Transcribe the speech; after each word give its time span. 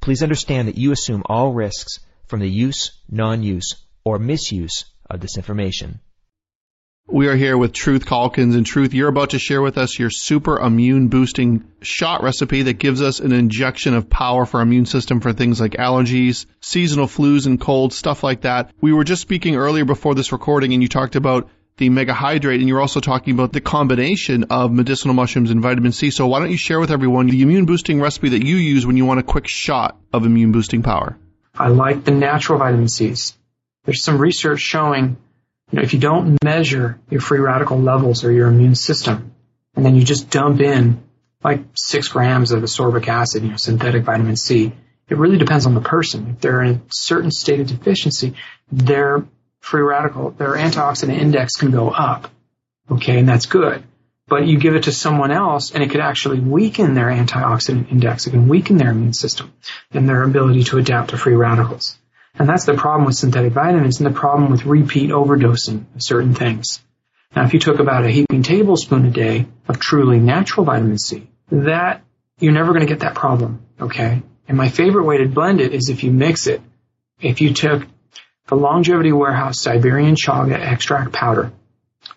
please 0.00 0.22
understand 0.22 0.68
that 0.68 0.78
you 0.78 0.92
assume 0.92 1.22
all 1.26 1.52
risks 1.52 2.00
from 2.26 2.40
the 2.40 2.48
use, 2.48 2.92
non-use, 3.10 3.76
or 4.04 4.18
misuse 4.18 4.84
of 5.08 5.20
this 5.20 5.36
information. 5.36 6.00
We 7.12 7.26
are 7.26 7.34
here 7.34 7.58
with 7.58 7.72
Truth 7.72 8.06
Calkins, 8.06 8.54
and 8.54 8.64
Truth, 8.64 8.94
you're 8.94 9.08
about 9.08 9.30
to 9.30 9.40
share 9.40 9.60
with 9.60 9.78
us 9.78 9.98
your 9.98 10.10
super 10.10 10.60
immune 10.60 11.08
boosting 11.08 11.64
shot 11.82 12.22
recipe 12.22 12.62
that 12.62 12.74
gives 12.74 13.02
us 13.02 13.18
an 13.18 13.32
injection 13.32 13.94
of 13.94 14.08
power 14.08 14.46
for 14.46 14.58
our 14.58 14.62
immune 14.62 14.86
system 14.86 15.20
for 15.20 15.32
things 15.32 15.60
like 15.60 15.72
allergies, 15.72 16.46
seasonal 16.60 17.08
flus 17.08 17.46
and 17.46 17.60
colds, 17.60 17.96
stuff 17.96 18.22
like 18.22 18.42
that. 18.42 18.70
We 18.80 18.92
were 18.92 19.02
just 19.02 19.22
speaking 19.22 19.56
earlier 19.56 19.84
before 19.84 20.14
this 20.14 20.30
recording, 20.30 20.72
and 20.72 20.82
you 20.84 20.88
talked 20.88 21.16
about 21.16 21.48
the 21.76 21.88
mega 21.88 22.12
hydrate, 22.12 22.60
and 22.60 22.68
you're 22.68 22.80
also 22.80 23.00
talking 23.00 23.34
about 23.34 23.52
the 23.52 23.60
combination 23.60 24.44
of 24.50 24.70
medicinal 24.70 25.14
mushrooms 25.14 25.50
and 25.50 25.62
vitamin 25.62 25.92
C. 25.92 26.10
So 26.10 26.26
why 26.26 26.40
don't 26.40 26.50
you 26.50 26.56
share 26.56 26.78
with 26.78 26.90
everyone 26.90 27.28
the 27.28 27.42
immune 27.42 27.64
boosting 27.64 28.00
recipe 28.00 28.30
that 28.30 28.44
you 28.44 28.56
use 28.56 28.86
when 28.86 28.96
you 28.96 29.06
want 29.06 29.20
a 29.20 29.22
quick 29.22 29.48
shot 29.48 29.98
of 30.12 30.26
immune 30.26 30.52
boosting 30.52 30.82
power? 30.82 31.16
I 31.54 31.68
like 31.68 32.04
the 32.04 32.10
natural 32.10 32.58
vitamin 32.58 32.88
C's. 32.88 33.36
There's 33.84 34.02
some 34.02 34.18
research 34.18 34.60
showing, 34.60 35.16
you 35.70 35.76
know, 35.76 35.82
if 35.82 35.94
you 35.94 36.00
don't 36.00 36.42
measure 36.44 37.00
your 37.10 37.20
free 37.20 37.40
radical 37.40 37.78
levels 37.78 38.24
or 38.24 38.32
your 38.32 38.48
immune 38.48 38.74
system, 38.74 39.34
and 39.74 39.84
then 39.84 39.94
you 39.96 40.04
just 40.04 40.30
dump 40.30 40.60
in 40.60 41.02
like 41.42 41.64
six 41.74 42.08
grams 42.08 42.52
of 42.52 42.62
ascorbic 42.62 43.08
acid, 43.08 43.42
you 43.42 43.50
know, 43.50 43.56
synthetic 43.56 44.04
vitamin 44.04 44.36
C, 44.36 44.72
it 45.08 45.16
really 45.16 45.38
depends 45.38 45.66
on 45.66 45.74
the 45.74 45.80
person. 45.80 46.28
If 46.30 46.40
they're 46.40 46.62
in 46.62 46.74
a 46.76 46.80
certain 46.90 47.30
state 47.30 47.60
of 47.60 47.66
deficiency, 47.66 48.34
their 48.70 49.24
free 49.60 49.82
radical, 49.82 50.30
their 50.30 50.54
antioxidant 50.54 51.18
index 51.18 51.56
can 51.56 51.70
go 51.70 51.90
up. 51.90 52.30
Okay, 52.90 53.18
and 53.18 53.28
that's 53.28 53.46
good. 53.46 53.84
But 54.26 54.46
you 54.46 54.58
give 54.58 54.74
it 54.74 54.84
to 54.84 54.92
someone 54.92 55.32
else 55.32 55.72
and 55.72 55.82
it 55.82 55.90
could 55.90 56.00
actually 56.00 56.40
weaken 56.40 56.94
their 56.94 57.08
antioxidant 57.08 57.90
index. 57.90 58.26
It 58.26 58.30
can 58.30 58.48
weaken 58.48 58.76
their 58.76 58.90
immune 58.90 59.12
system 59.12 59.52
and 59.90 60.08
their 60.08 60.22
ability 60.22 60.64
to 60.64 60.78
adapt 60.78 61.10
to 61.10 61.18
free 61.18 61.34
radicals. 61.34 61.98
And 62.34 62.48
that's 62.48 62.64
the 62.64 62.74
problem 62.74 63.06
with 63.06 63.16
synthetic 63.16 63.52
vitamins 63.52 64.00
and 64.00 64.06
the 64.06 64.18
problem 64.18 64.50
with 64.50 64.64
repeat 64.64 65.10
overdosing 65.10 65.84
of 65.94 66.02
certain 66.02 66.34
things. 66.34 66.80
Now, 67.34 67.44
if 67.44 67.54
you 67.54 67.60
took 67.60 67.80
about 67.80 68.04
a 68.04 68.10
heaping 68.10 68.42
tablespoon 68.42 69.06
a 69.06 69.10
day 69.10 69.46
of 69.68 69.78
truly 69.78 70.18
natural 70.18 70.64
vitamin 70.64 70.98
C, 70.98 71.28
that 71.50 72.02
you're 72.38 72.52
never 72.52 72.72
going 72.72 72.86
to 72.86 72.92
get 72.92 73.00
that 73.00 73.14
problem. 73.14 73.66
Okay. 73.80 74.22
And 74.48 74.56
my 74.56 74.68
favorite 74.68 75.04
way 75.04 75.18
to 75.18 75.28
blend 75.28 75.60
it 75.60 75.74
is 75.74 75.90
if 75.90 76.02
you 76.02 76.10
mix 76.10 76.46
it. 76.46 76.60
If 77.20 77.40
you 77.40 77.52
took 77.52 77.86
the 78.50 78.56
Longevity 78.56 79.12
Warehouse 79.12 79.62
Siberian 79.62 80.16
Chaga 80.16 80.54
extract 80.54 81.12
powder, 81.12 81.52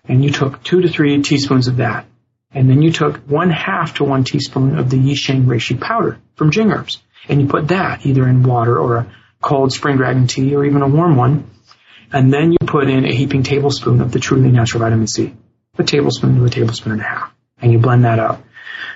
and 0.06 0.24
you 0.24 0.32
took 0.32 0.64
two 0.64 0.82
to 0.82 0.90
three 0.90 1.22
teaspoons 1.22 1.68
of 1.68 1.78
that, 1.78 2.08
and 2.52 2.68
then 2.68 2.82
you 2.82 2.92
took 2.92 3.18
one 3.18 3.52
half 3.52 3.94
to 3.96 4.04
one 4.04 4.24
teaspoon 4.24 4.80
of 4.80 4.90
the 4.90 4.98
Yisheng 4.98 5.46
reishi 5.46 5.80
powder 5.80 6.20
from 6.36 6.50
Jing 6.50 6.72
Herbs, 6.72 7.04
and 7.30 7.40
you 7.40 7.48
put 7.48 7.68
that 7.68 8.04
either 8.08 8.28
in 8.28 8.42
water 8.42 8.78
or 8.78 8.98
a 8.98 9.16
cold 9.42 9.72
spring 9.74 9.98
dragon 9.98 10.26
tea 10.26 10.56
or 10.56 10.66
even 10.66 10.82
a 10.82 10.88
warm 10.88 11.16
one, 11.16 11.52
and 12.12 12.34
then 12.34 12.52
you 12.52 12.58
put 12.66 12.90
in 12.90 13.06
a 13.06 13.14
heaping 13.14 13.44
tablespoon 13.44 14.02
of 14.02 14.12
the 14.12 14.20
truly 14.20 14.50
natural 14.50 14.82
vitamin 14.82 15.08
C, 15.08 15.36
a 15.78 15.84
tablespoon 15.84 16.36
to 16.38 16.46
a 16.46 16.50
tablespoon 16.50 16.94
and 16.94 17.02
a 17.02 17.06
half, 17.06 17.32
and 17.62 17.72
you 17.72 17.78
blend 17.78 18.06
that 18.06 18.18
up. 18.18 18.44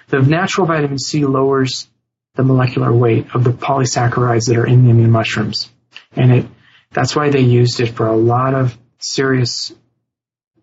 The 0.08 0.24
natural 0.24 0.66
vitamin 0.66 0.98
C 0.98 1.24
lowers 1.24 1.88
the 2.34 2.44
molecular 2.44 2.92
weight 2.92 3.28
of 3.36 3.44
the 3.44 3.52
polysaccharides 3.52 4.46
that 4.46 4.58
are 4.58 4.66
in 4.66 4.86
the 4.86 4.90
immune 4.90 5.12
mushrooms, 5.12 5.70
and 6.16 6.32
it 6.32 6.46
that's 6.92 7.16
why 7.16 7.30
they 7.30 7.42
used 7.42 7.80
it 7.80 7.96
for 7.96 8.08
a 8.08 8.16
lot 8.16 8.54
of 8.54 8.78
serious 9.00 9.74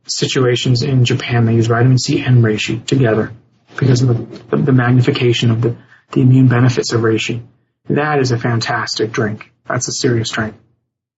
situations 0.07 0.83
in 0.83 1.05
Japan. 1.05 1.47
They 1.47 1.55
use 1.55 1.67
vitamin 1.67 1.99
C 1.99 2.23
and 2.23 2.43
reishi 2.45 2.85
together 2.85 3.33
because 3.77 4.03
of 4.03 4.51
the, 4.51 4.57
the 4.57 4.73
magnification 4.73 5.51
of 5.51 5.61
the, 5.61 5.77
the 6.13 6.21
immune 6.21 6.49
benefits 6.49 6.93
of 6.93 7.01
reishi. 7.01 7.43
That 7.89 8.19
is 8.21 8.33
a 8.33 8.39
fantastic 8.39 9.13
drink. 9.13 9.53
That's 9.67 9.89
a 9.89 9.93
serious 9.93 10.31
drink. 10.31 10.55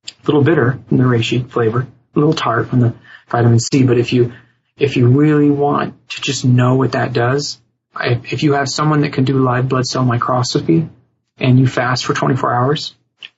A 0.06 0.26
little 0.26 0.42
bitter 0.42 0.78
in 0.90 0.96
the 0.96 1.04
reishi 1.04 1.48
flavor, 1.48 1.80
a 1.80 2.18
little 2.18 2.34
tart 2.34 2.68
from 2.68 2.80
the 2.80 2.94
vitamin 3.28 3.60
C, 3.60 3.84
but 3.84 3.98
if 3.98 4.12
you 4.12 4.32
if 4.76 4.96
you 4.96 5.08
really 5.08 5.50
want 5.50 6.08
to 6.10 6.20
just 6.20 6.44
know 6.44 6.74
what 6.74 6.92
that 6.92 7.12
does, 7.12 7.60
if 7.98 8.42
you 8.42 8.52
have 8.52 8.68
someone 8.68 9.00
that 9.00 9.14
can 9.14 9.24
do 9.24 9.38
live 9.38 9.68
blood 9.68 9.86
cell 9.86 10.04
microscopy 10.04 10.88
and 11.38 11.58
you 11.58 11.66
fast 11.66 12.04
for 12.04 12.12
24 12.12 12.52
hours, 12.52 12.94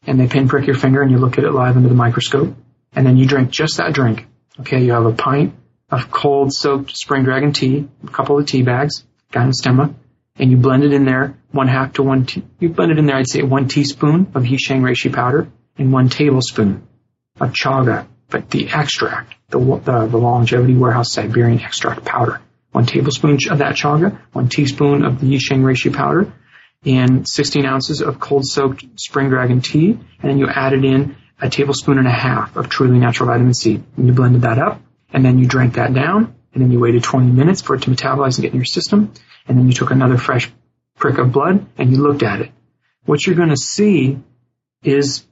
and 0.07 0.19
they 0.19 0.27
pinprick 0.27 0.67
your 0.67 0.77
finger 0.77 1.03
and 1.03 1.11
you 1.11 1.19
look 1.19 1.39
at 1.39 1.45
it 1.45 1.53
live 1.53 1.77
under 1.77 1.89
the 1.89 1.95
microscope, 1.95 2.55
and 2.93 3.07
then 3.07 3.17
you 3.17 3.27
drink 3.27 3.51
just 3.51 3.77
that 3.77 3.93
drink. 3.93 4.27
Okay, 4.61 4.85
you 4.85 4.93
have 4.93 5.07
a 5.07 5.13
pint 5.13 5.55
of 5.91 6.11
cold 6.11 6.53
soaked 6.53 6.97
spring 6.97 7.25
dragon 7.25 7.53
tea, 7.53 7.89
a 8.05 8.11
couple 8.11 8.39
of 8.39 8.47
tea 8.47 8.63
bags, 8.63 9.05
Gynostemma, 9.33 9.95
and 10.37 10.51
you 10.51 10.57
blend 10.57 10.85
it 10.85 10.93
in 10.93 11.05
there, 11.05 11.37
one 11.51 11.69
half 11.69 11.95
to 11.95 12.03
one, 12.03 12.27
te- 12.27 12.45
you 12.61 12.69
blend 12.69 12.93
it 12.93 12.99
in 12.99 13.07
there, 13.07 13.17
I'd 13.17 13.29
say 13.29 13.43
one 13.43 13.69
teaspoon 13.69 14.33
of 14.35 14.45
Yisheng 14.45 14.83
reishi 14.83 15.13
powder 15.13 15.49
and 15.77 15.93
one 15.93 16.09
tablespoon 16.09 16.87
of 17.41 17.53
chaga, 17.53 18.07
but 18.31 18.51
the 18.51 18.69
extract, 18.69 19.35
the, 19.49 19.59
the, 19.59 20.07
the 20.07 20.19
longevity 20.19 20.75
warehouse 20.75 21.13
Siberian 21.13 21.61
extract 21.61 22.05
powder. 22.05 22.41
One 22.73 22.87
tablespoon 22.87 23.39
of 23.51 23.59
that 23.59 23.75
chaga, 23.75 24.21
one 24.33 24.49
teaspoon 24.49 25.05
of 25.05 25.21
the 25.21 25.27
Yisheng 25.27 25.63
reishi 25.63 25.95
powder, 25.95 26.33
and 26.85 27.29
16 27.29 27.65
ounces 27.65 28.01
of 28.01 28.21
cold 28.21 28.47
soaked 28.47 28.85
spring 28.97 29.29
dragon 29.29 29.61
tea, 29.61 29.91
and 29.91 30.31
then 30.31 30.39
you 30.39 30.49
added 30.49 30.85
in 30.85 31.17
a 31.41 31.49
tablespoon 31.49 31.99
and 31.99 32.07
a 32.07 32.13
half 32.13 32.57
of 32.57 32.69
truly 32.69 32.99
natural 32.99 33.29
vitamin 33.29 33.55
C. 33.55 33.83
And 33.97 34.07
you 34.07 34.13
blended 34.13 34.43
that 34.43 34.59
up, 34.59 34.81
and 35.13 35.25
then 35.25 35.39
you 35.39 35.47
drank 35.47 35.75
that 35.75 35.95
down, 35.95 36.35
and 36.53 36.63
then 36.63 36.73
you 36.73 36.81
waited 36.81 37.03
20 37.03 37.31
minutes 37.31 37.63
for 37.63 37.75
it 37.75 37.83
to 37.83 37.91
metabolize 37.91 38.37
and 38.37 38.43
get 38.43 38.53
in 38.53 38.57
your 38.57 38.65
system, 38.65 39.13
and 39.47 39.59
then 39.59 39.67
you 39.67 39.73
took 39.73 39.91
another 39.91 40.19
fresh 40.19 40.51
prick 40.99 41.19
of 41.19 41.33
blood 41.33 41.67
and 41.79 41.91
you 41.91 41.99
looked 41.99 42.23
at 42.23 42.41
it. 42.41 42.51
What 43.05 43.27
you're 43.27 43.37
going 43.37 43.49
to 43.51 43.57
see 43.57 44.19
is 44.83 45.25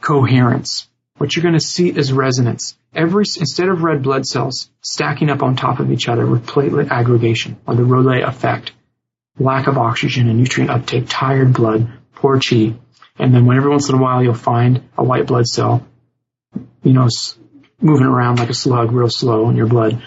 coherence. 0.00 0.88
What 1.16 1.34
you're 1.34 1.42
going 1.42 1.58
to 1.58 1.60
see 1.60 1.88
is 1.88 2.12
resonance. 2.12 2.76
Every, 2.94 3.24
instead 3.38 3.68
of 3.68 3.82
red 3.82 4.02
blood 4.02 4.24
cells 4.24 4.70
stacking 4.80 5.30
up 5.30 5.42
on 5.42 5.56
top 5.56 5.80
of 5.80 5.90
each 5.90 6.08
other 6.08 6.24
with 6.24 6.46
platelet 6.46 6.90
aggregation 6.90 7.58
or 7.66 7.74
the 7.74 7.84
Rayleigh 7.84 8.22
effect, 8.26 8.72
lack 9.38 9.66
of 9.66 9.78
oxygen 9.78 10.28
and 10.28 10.38
nutrient 10.38 10.70
uptake, 10.70 11.04
tired 11.08 11.52
blood, 11.52 11.88
poor 12.14 12.40
chi. 12.40 12.74
And 13.18 13.34
then 13.34 13.50
every 13.50 13.70
once 13.70 13.88
in 13.88 13.96
a 13.96 14.02
while 14.02 14.22
you'll 14.22 14.34
find 14.34 14.88
a 14.96 15.04
white 15.04 15.26
blood 15.26 15.46
cell, 15.46 15.86
you 16.82 16.92
know, 16.92 17.08
moving 17.80 18.06
around 18.06 18.38
like 18.38 18.50
a 18.50 18.54
slug 18.54 18.92
real 18.92 19.10
slow 19.10 19.48
in 19.50 19.56
your 19.56 19.66
blood. 19.66 20.02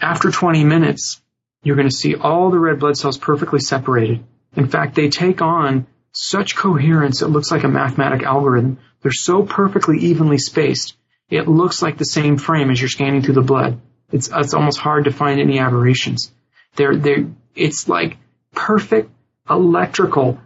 After 0.00 0.30
20 0.30 0.64
minutes, 0.64 1.20
you're 1.62 1.76
going 1.76 1.88
to 1.88 1.94
see 1.94 2.14
all 2.14 2.50
the 2.50 2.58
red 2.58 2.78
blood 2.78 2.96
cells 2.96 3.18
perfectly 3.18 3.60
separated. 3.60 4.24
In 4.56 4.68
fact, 4.68 4.94
they 4.94 5.08
take 5.08 5.42
on 5.42 5.86
such 6.12 6.56
coherence, 6.56 7.22
it 7.22 7.28
looks 7.28 7.50
like 7.50 7.64
a 7.64 7.68
mathematic 7.68 8.22
algorithm. 8.22 8.78
They're 9.02 9.12
so 9.12 9.42
perfectly 9.42 9.98
evenly 9.98 10.38
spaced. 10.38 10.96
It 11.30 11.46
looks 11.46 11.82
like 11.82 11.98
the 11.98 12.04
same 12.04 12.38
frame 12.38 12.70
as 12.70 12.80
you're 12.80 12.88
scanning 12.88 13.22
through 13.22 13.34
the 13.34 13.42
blood. 13.42 13.80
It's, 14.10 14.30
it's 14.32 14.54
almost 14.54 14.78
hard 14.78 15.04
to 15.04 15.12
find 15.12 15.40
any 15.40 15.58
aberrations. 15.58 16.32
They're, 16.76 16.96
they're, 16.96 17.26
it's 17.54 17.88
like 17.88 18.16
perfect 18.58 19.10
electrical. 19.48 20.40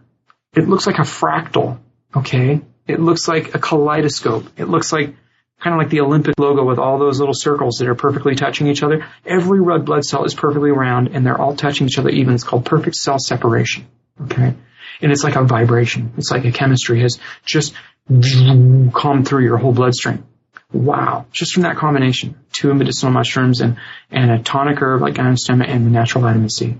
It 0.54 0.68
looks 0.68 0.86
like 0.86 0.98
a 0.98 1.02
fractal. 1.02 1.78
Okay. 2.14 2.60
It 2.86 3.00
looks 3.00 3.26
like 3.26 3.54
a 3.54 3.58
kaleidoscope. 3.58 4.46
It 4.58 4.68
looks 4.68 4.92
like 4.92 5.14
kind 5.60 5.74
of 5.74 5.78
like 5.78 5.88
the 5.88 6.00
Olympic 6.00 6.38
logo 6.38 6.64
with 6.64 6.78
all 6.78 6.98
those 6.98 7.18
little 7.18 7.34
circles 7.34 7.78
that 7.78 7.88
are 7.88 7.94
perfectly 7.94 8.34
touching 8.34 8.66
each 8.66 8.82
other. 8.82 9.06
Every 9.24 9.60
red 9.60 9.84
blood 9.84 10.04
cell 10.04 10.24
is 10.24 10.34
perfectly 10.34 10.72
round 10.72 11.08
and 11.08 11.24
they're 11.24 11.40
all 11.40 11.56
touching 11.56 11.86
each 11.86 11.98
other 11.98 12.10
even. 12.10 12.34
It's 12.34 12.44
called 12.44 12.66
perfect 12.66 12.96
cell 12.96 13.18
separation. 13.18 13.86
Okay. 14.20 14.54
And 15.00 15.12
it's 15.12 15.24
like 15.24 15.36
a 15.36 15.44
vibration. 15.44 16.12
It's 16.18 16.30
like 16.30 16.44
a 16.44 16.52
chemistry 16.52 17.00
has 17.00 17.18
just 17.46 17.74
come 18.08 19.24
through 19.24 19.44
your 19.44 19.56
whole 19.56 19.72
bloodstream. 19.72 20.24
Wow. 20.72 21.26
Just 21.32 21.54
from 21.54 21.62
that 21.62 21.76
combination, 21.76 22.38
two 22.52 22.74
medicinal 22.74 23.12
mushrooms 23.12 23.60
and, 23.60 23.78
and 24.10 24.30
a 24.30 24.38
tonic 24.38 24.82
herb 24.82 25.00
like 25.00 25.14
Gynostemma 25.14 25.66
and 25.66 25.86
the 25.86 25.90
natural 25.90 26.24
vitamin 26.24 26.50
C. 26.50 26.76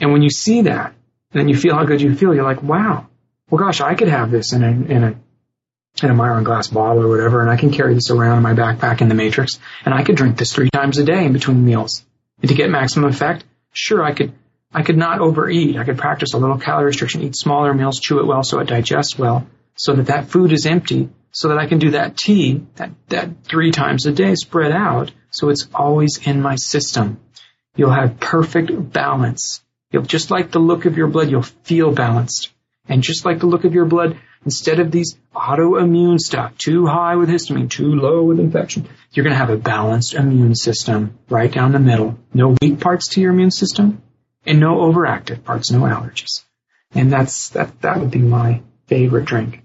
And 0.00 0.12
when 0.12 0.22
you 0.22 0.30
see 0.30 0.62
that, 0.62 0.94
then 1.32 1.48
you 1.48 1.56
feel 1.56 1.74
how 1.74 1.84
good 1.84 2.00
you 2.00 2.14
feel. 2.14 2.34
You're 2.34 2.44
like, 2.44 2.62
wow, 2.62 3.06
well, 3.48 3.64
gosh, 3.64 3.80
I 3.80 3.94
could 3.94 4.08
have 4.08 4.30
this 4.30 4.52
in 4.52 4.62
a, 4.62 4.70
in 4.70 5.04
a, 5.04 5.14
in 6.02 6.10
a 6.10 6.14
Miron 6.14 6.44
glass 6.44 6.68
bottle 6.68 7.02
or 7.02 7.08
whatever, 7.08 7.40
and 7.40 7.50
I 7.50 7.56
can 7.56 7.70
carry 7.70 7.94
this 7.94 8.10
around 8.10 8.38
in 8.38 8.42
my 8.42 8.54
backpack 8.54 9.00
in 9.00 9.08
the 9.08 9.14
Matrix, 9.14 9.58
and 9.84 9.92
I 9.92 10.02
could 10.02 10.16
drink 10.16 10.38
this 10.38 10.52
three 10.52 10.70
times 10.70 10.98
a 10.98 11.04
day 11.04 11.24
in 11.24 11.32
between 11.32 11.64
meals. 11.64 12.04
And 12.40 12.48
to 12.48 12.54
get 12.54 12.70
maximum 12.70 13.10
effect, 13.10 13.44
sure, 13.72 14.02
I 14.02 14.12
could, 14.12 14.32
I 14.72 14.82
could 14.82 14.96
not 14.96 15.20
overeat. 15.20 15.76
I 15.76 15.84
could 15.84 15.98
practice 15.98 16.32
a 16.32 16.38
little 16.38 16.58
calorie 16.58 16.86
restriction, 16.86 17.22
eat 17.22 17.36
smaller 17.36 17.74
meals, 17.74 18.00
chew 18.00 18.20
it 18.20 18.26
well 18.26 18.42
so 18.42 18.60
it 18.60 18.68
digests 18.68 19.18
well, 19.18 19.46
so 19.74 19.94
that 19.94 20.06
that 20.06 20.30
food 20.30 20.52
is 20.52 20.66
empty 20.66 21.10
so 21.32 21.48
that 21.48 21.58
I 21.58 21.66
can 21.66 21.78
do 21.78 21.92
that 21.92 22.16
tea, 22.16 22.62
that, 22.76 22.90
that 23.08 23.44
three 23.44 23.70
times 23.70 24.06
a 24.06 24.12
day 24.12 24.34
spread 24.34 24.72
out 24.72 25.12
so 25.30 25.48
it's 25.48 25.68
always 25.74 26.26
in 26.26 26.42
my 26.42 26.56
system. 26.56 27.20
You'll 27.76 27.92
have 27.92 28.18
perfect 28.18 28.92
balance. 28.92 29.62
You'll, 29.90 30.02
just 30.02 30.30
like 30.30 30.50
the 30.50 30.58
look 30.58 30.86
of 30.86 30.96
your 30.96 31.08
blood, 31.08 31.30
you'll 31.30 31.42
feel 31.42 31.92
balanced. 31.92 32.52
And 32.88 33.02
just 33.02 33.24
like 33.24 33.40
the 33.40 33.46
look 33.46 33.64
of 33.64 33.74
your 33.74 33.84
blood, 33.84 34.18
instead 34.44 34.80
of 34.80 34.90
these 34.90 35.16
autoimmune 35.34 36.18
stuff, 36.18 36.56
too 36.58 36.86
high 36.86 37.16
with 37.16 37.28
histamine, 37.28 37.70
too 37.70 37.94
low 37.94 38.22
with 38.22 38.40
infection, 38.40 38.88
you're 39.12 39.24
going 39.24 39.34
to 39.34 39.38
have 39.38 39.50
a 39.50 39.56
balanced 39.56 40.14
immune 40.14 40.54
system 40.54 41.18
right 41.28 41.52
down 41.52 41.72
the 41.72 41.78
middle. 41.78 42.18
No 42.32 42.56
weak 42.62 42.80
parts 42.80 43.08
to 43.08 43.20
your 43.20 43.32
immune 43.32 43.50
system 43.50 44.02
and 44.46 44.60
no 44.60 44.76
overactive 44.76 45.44
parts, 45.44 45.70
no 45.70 45.80
allergies. 45.80 46.44
And 46.92 47.12
that's, 47.12 47.50
that, 47.50 47.80
that 47.82 47.98
would 47.98 48.10
be 48.10 48.20
my 48.20 48.62
favorite 48.86 49.24
drink. 49.24 49.62